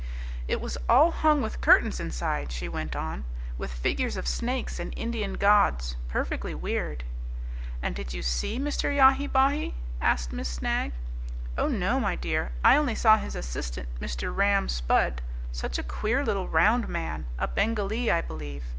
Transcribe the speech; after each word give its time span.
"It 0.47 0.59
was 0.59 0.79
all 0.89 1.11
hung 1.11 1.43
with 1.43 1.61
curtains 1.61 1.99
inside," 1.99 2.51
she 2.51 2.67
went 2.67 2.95
on, 2.95 3.23
"with 3.59 3.71
figures 3.71 4.17
of 4.17 4.27
snakes 4.27 4.79
and 4.79 4.95
Indian 4.97 5.35
gods, 5.35 5.95
perfectly 6.07 6.55
weird." 6.55 7.03
"And 7.83 7.93
did 7.95 8.11
you 8.11 8.23
see 8.23 8.57
Mr. 8.57 8.89
Yahi 8.95 9.27
Bahi?" 9.27 9.75
asked 10.01 10.33
Miss 10.33 10.49
Snagg. 10.49 10.93
"Oh 11.55 11.67
no, 11.67 11.99
my 11.99 12.15
dear. 12.15 12.51
I 12.63 12.77
only 12.77 12.95
saw 12.95 13.19
his 13.19 13.35
assistant 13.35 13.89
Mr. 13.99 14.35
Ram 14.35 14.69
Spudd; 14.69 15.21
such 15.51 15.77
a 15.77 15.83
queer 15.83 16.25
little 16.25 16.47
round 16.49 16.87
man, 16.89 17.27
a 17.37 17.47
Bengalee, 17.47 18.09
I 18.09 18.21
believe. 18.21 18.63